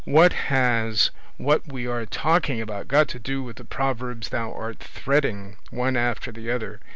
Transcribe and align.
What 0.03 0.33
has 0.33 1.11
what 1.37 1.71
we 1.71 1.85
are 1.85 2.07
talking 2.07 2.59
about 2.59 2.87
got 2.87 3.07
to 3.09 3.19
do 3.19 3.43
with 3.43 3.57
the 3.57 3.63
proverbs 3.63 4.29
thou 4.29 4.51
art 4.51 4.79
threading 4.79 5.57
one 5.69 5.95
after 5.95 6.31
the 6.31 6.49
other? 6.49 6.79